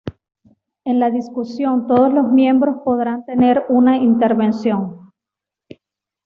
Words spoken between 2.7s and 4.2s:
podrán tener una